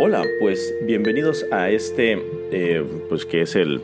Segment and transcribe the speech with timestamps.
[0.00, 2.18] Hola, pues bienvenidos a este,
[2.52, 3.80] eh, pues que es el,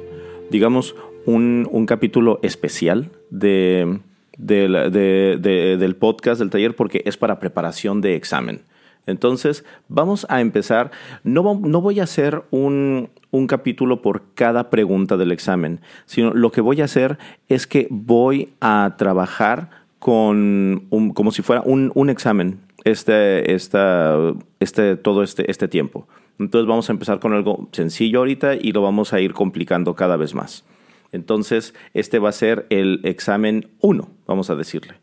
[0.51, 0.95] digamos,
[1.27, 3.99] un, un capítulo especial de,
[4.39, 8.63] del podcast del taller porque es para preparación de examen.
[9.07, 10.91] Entonces, vamos a empezar.
[11.25, 16.53] No, no voy a hacer un, un capítulo por cada pregunta del examen, sino lo
[16.53, 17.19] que voy a hacer
[17.49, 19.69] es que voy a trabajar
[19.99, 26.07] con un- como si fuera un, un examen este, esta, este, todo este, este tiempo.
[26.39, 30.17] Entonces vamos a empezar con algo sencillo ahorita y lo vamos a ir complicando cada
[30.17, 30.65] vez más.
[31.13, 34.95] Entonces, este va a ser el examen 1, vamos a decirle.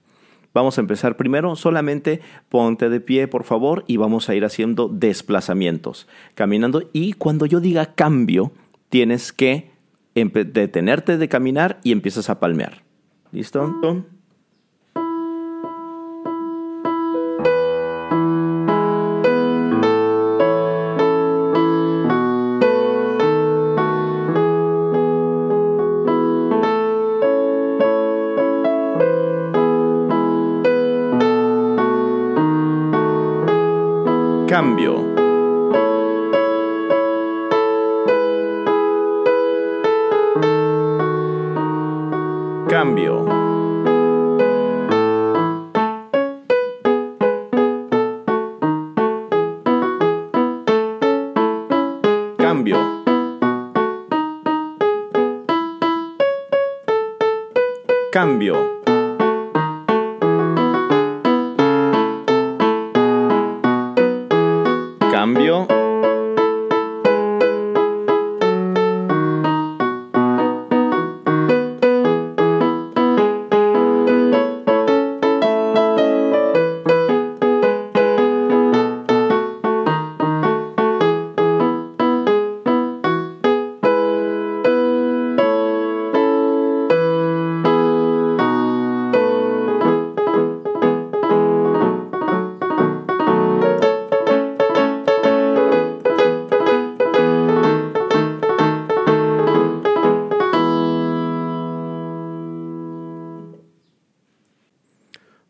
[0.54, 4.90] Vamos a empezar primero, solamente ponte de pie, por favor, y vamos a ir haciendo
[4.90, 6.90] desplazamientos, caminando.
[6.92, 8.52] Y cuando yo diga cambio,
[8.90, 9.72] tienes que
[10.14, 12.84] detenerte de caminar y empiezas a palmear.
[13.32, 14.06] ¿Listo?
[58.42, 58.81] Cambio.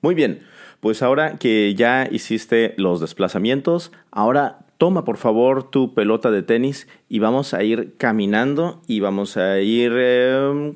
[0.02, 0.42] Muy bien,
[0.80, 6.88] pues ahora que ya hiciste los desplazamientos, ahora toma por favor tu pelota de tenis
[7.08, 10.76] y vamos a ir caminando y vamos a ir eh,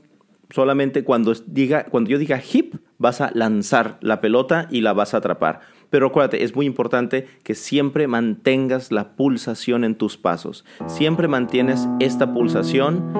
[0.51, 5.15] solamente cuando, diga, cuando yo diga hip, vas a lanzar la pelota y la vas
[5.15, 5.61] a atrapar.
[5.89, 10.65] Pero acuérdate, es muy importante que siempre mantengas la pulsación en tus pasos.
[10.85, 13.11] Siempre mantienes esta pulsación,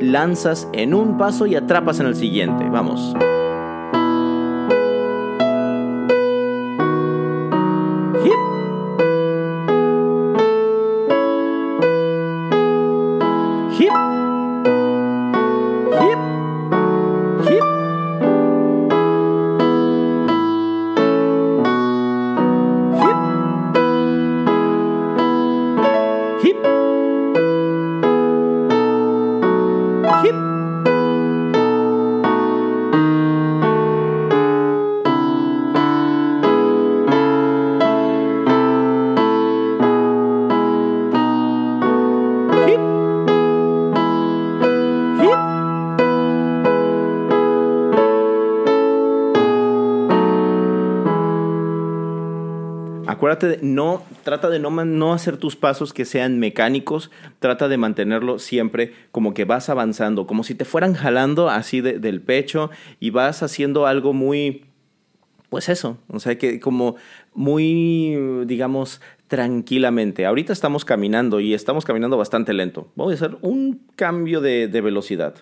[0.00, 2.68] lanzas en un paso y atrapas en el siguiente.
[2.70, 3.14] Vamos.
[53.48, 58.38] De no, trata de no, no hacer tus pasos que sean mecánicos, trata de mantenerlo
[58.38, 62.70] siempre como que vas avanzando, como si te fueran jalando así de- del pecho
[63.00, 64.64] y vas haciendo algo muy,
[65.50, 66.96] pues eso, o sea que como
[67.34, 68.16] muy,
[68.46, 70.26] digamos, tranquilamente.
[70.26, 72.88] Ahorita estamos caminando y estamos caminando bastante lento.
[72.96, 75.34] Voy a hacer un cambio de, de velocidad.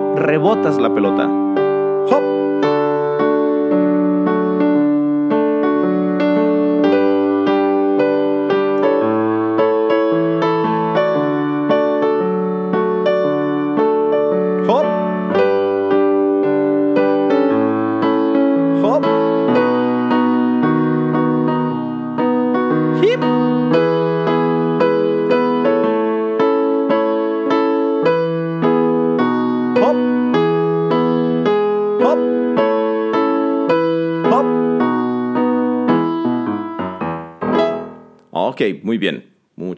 [0.00, 1.41] Rebotas la pelota.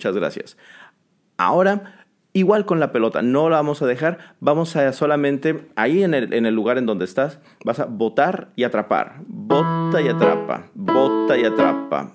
[0.04, 0.56] Muchas gracias.
[1.38, 2.04] Ahora
[2.36, 6.34] Igual con la pelota, no la vamos a dejar, vamos a solamente, ahí en el,
[6.34, 9.20] en el lugar en donde estás, vas a botar y atrapar.
[9.28, 12.10] Bota y atrapa, bota y atrapa.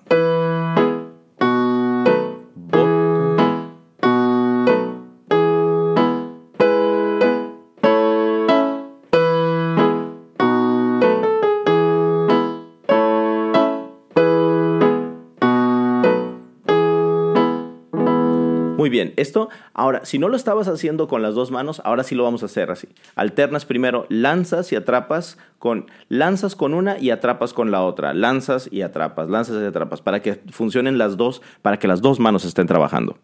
[18.90, 22.16] Muy bien, esto ahora, si no lo estabas haciendo con las dos manos, ahora sí
[22.16, 22.88] lo vamos a hacer así.
[23.14, 28.16] Alternas primero, lanzas y atrapas con, lanzas con una y atrapas con la otra.
[28.16, 32.20] Lanzas y atrapas, lanzas y atrapas, para que funcionen las dos, para que las dos
[32.20, 33.20] manos estén trabajando.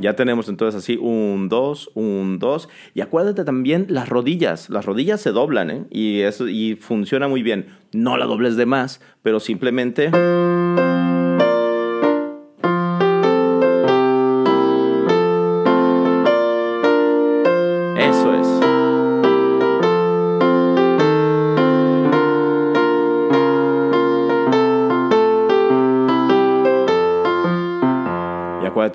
[0.00, 2.68] Ya tenemos entonces así un, dos, un, dos.
[2.94, 4.70] Y acuérdate también las rodillas.
[4.70, 5.84] Las rodillas se doblan ¿eh?
[5.90, 7.66] y, eso, y funciona muy bien.
[7.92, 10.10] No la dobles de más, pero simplemente...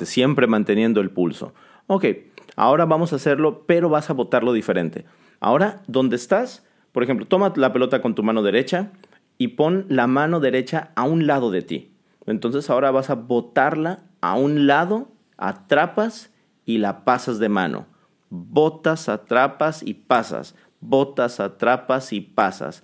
[0.06, 1.54] siempre manteniendo el pulso.
[1.88, 2.06] Ok,
[2.56, 5.06] ahora vamos a hacerlo, pero vas a botarlo diferente.
[5.40, 8.92] Ahora, donde estás, por ejemplo, toma la pelota con tu mano derecha
[9.38, 11.92] y pon la mano derecha a un lado de ti.
[12.26, 16.32] Entonces ahora vas a botarla a un lado, atrapas
[16.66, 17.88] y la pasas de mano.
[18.30, 20.56] Botas, atrapas y pasas.
[20.82, 22.84] Botas, atrapas y pasas.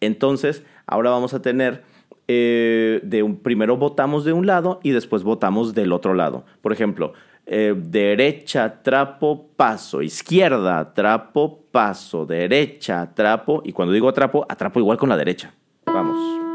[0.00, 1.84] Entonces, ahora vamos a tener
[2.32, 6.44] eh, de un, primero votamos de un lado y después votamos del otro lado.
[6.62, 7.12] Por ejemplo,
[7.44, 14.96] eh, derecha, trapo, paso, izquierda, trapo, paso, derecha, trapo, y cuando digo atrapo, atrapo igual
[14.96, 15.52] con la derecha.
[15.86, 16.49] Vamos.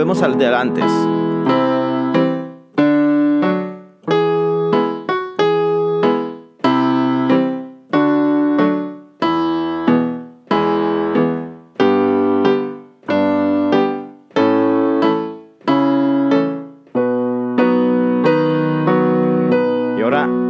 [0.00, 0.84] Volvemos al de antes.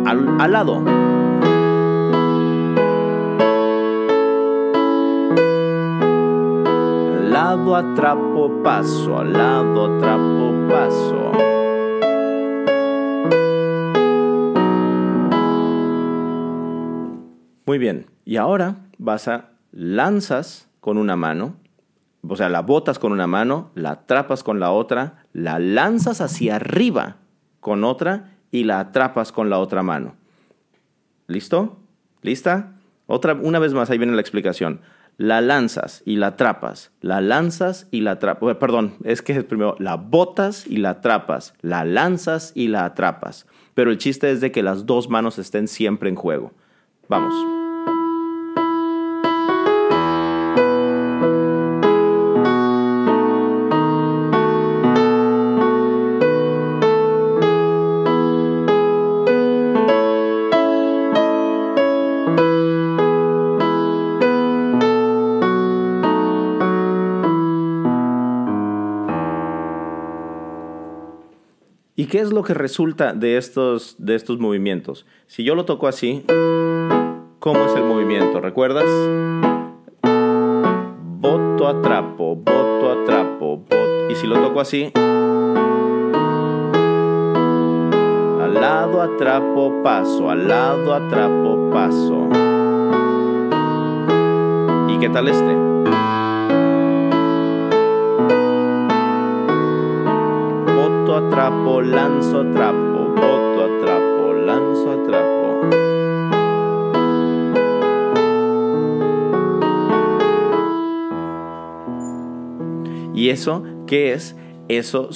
[0.06, 0.99] Al, al lado.
[7.60, 11.30] Lado atrapo paso, al lado atrapo paso.
[17.66, 21.56] Muy bien, y ahora vas a lanzas con una mano,
[22.26, 26.56] o sea, la botas con una mano, la atrapas con la otra, la lanzas hacia
[26.56, 27.16] arriba
[27.60, 30.14] con otra y la atrapas con la otra mano.
[31.26, 31.76] ¿Listo?
[32.22, 32.72] ¿Lista?
[33.06, 34.80] Otra, una vez más, ahí viene la explicación
[35.20, 39.76] la lanzas y la atrapas, la lanzas y la atrapas, perdón, es que es primero
[39.78, 43.46] la botas y la atrapas, la lanzas y la atrapas.
[43.74, 46.52] Pero el chiste es de que las dos manos estén siempre en juego.
[47.06, 47.59] Vamos.
[72.10, 75.06] Qué es lo que resulta de estos, de estos movimientos?
[75.28, 76.24] Si yo lo toco así,
[77.38, 78.40] ¿cómo es el movimiento?
[78.40, 78.84] ¿Recuerdas?
[81.20, 84.10] Boto, atrapo, boto, atrapo, boto.
[84.10, 84.90] Y si lo toco así,
[88.42, 92.28] al lado, atrapo, paso, al lado, atrapo, paso.
[94.88, 95.69] ¿Y qué tal este?
[101.82, 105.40] Lanzo, atrapo, boto, atrapo, lanzo, atrapo.
[113.14, 114.36] ¿Y eso qué es?
[114.78, 115.10] eso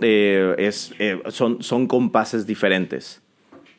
[0.00, 3.22] eh, eh, son, son compases diferentes.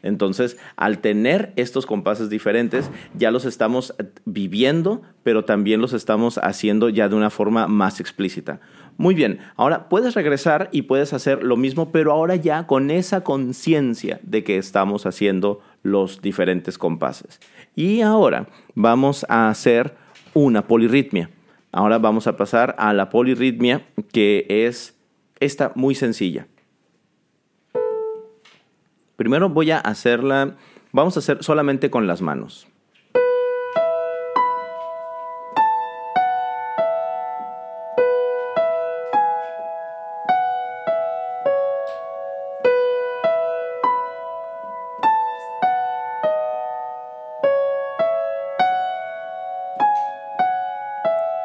[0.03, 6.89] Entonces, al tener estos compases diferentes, ya los estamos viviendo, pero también los estamos haciendo
[6.89, 8.61] ya de una forma más explícita.
[8.97, 13.23] Muy bien, ahora puedes regresar y puedes hacer lo mismo, pero ahora ya con esa
[13.23, 17.39] conciencia de que estamos haciendo los diferentes compases.
[17.75, 19.95] Y ahora vamos a hacer
[20.33, 21.29] una polirritmia.
[21.71, 24.97] Ahora vamos a pasar a la polirritmia, que es
[25.39, 26.47] esta muy sencilla.
[29.15, 30.55] Primero voy a hacerla,
[30.91, 32.67] vamos a hacer solamente con las manos.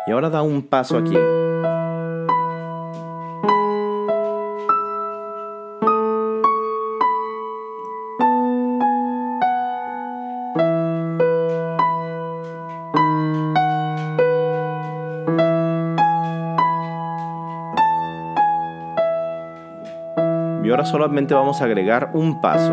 [0.05, 1.17] Y ahora da un paso aquí.
[20.65, 22.73] Y ahora solamente vamos a agregar un paso.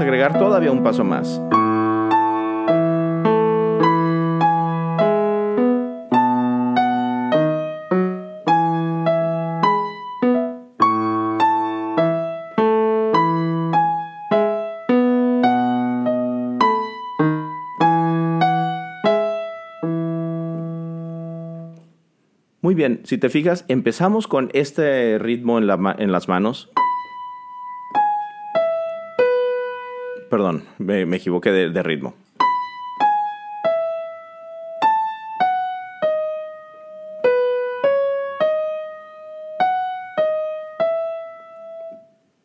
[0.00, 1.40] Agregar todavía un paso más.
[22.68, 26.70] Muy bien, si te fijas, empezamos con este ritmo en, las manos.
[30.88, 32.14] Me, equivoqué de ritmo.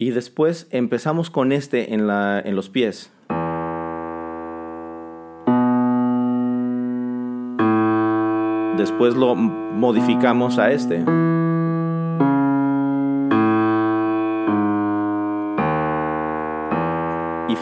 [0.04, 3.10] Y después empezamos con este en, la, en los pies.
[8.78, 11.06] Después lo modificamos a este.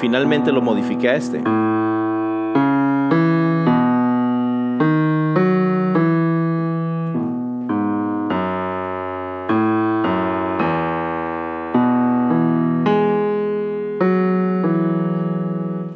[0.02, 1.38] Finalmente lo modifiqué a este.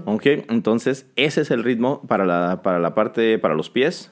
[0.06, 4.12] Ok, entonces ese es el ritmo para la, para la parte, para los pies.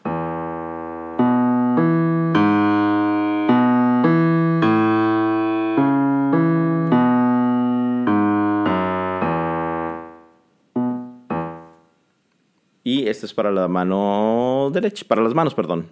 [13.43, 15.89] Para la mano derecha, para las manos, perdón.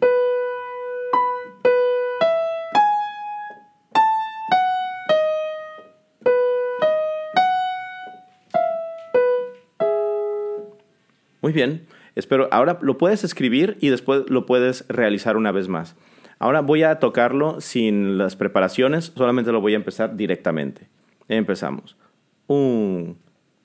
[11.41, 12.47] Muy bien, espero.
[12.51, 15.97] Ahora lo puedes escribir y después lo puedes realizar una vez más.
[16.39, 20.87] Ahora voy a tocarlo sin las preparaciones, solamente lo voy a empezar directamente.
[21.27, 21.97] Empezamos.
[22.47, 23.17] Un,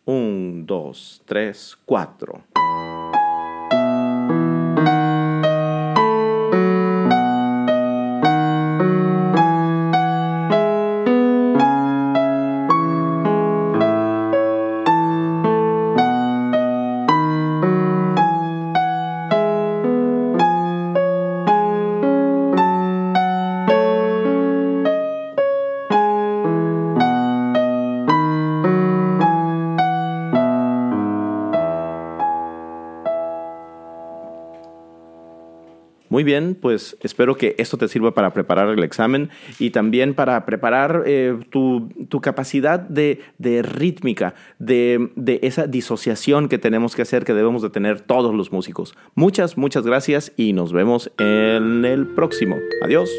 [0.07, 2.43] un, dos, tres, cuatro.
[36.17, 40.47] Muy bien, pues espero que esto te sirva para preparar el examen y también para
[40.47, 41.91] preparar eh, tu,
[42.23, 43.21] capacidad de,
[43.63, 48.51] rítmica, de, de, esa disociación que tenemos que hacer, que debemos de tener todos los
[48.51, 48.97] músicos.
[49.15, 52.57] Muchas, muchas gracias y nos vemos en el próximo.
[52.83, 53.11] Adiós.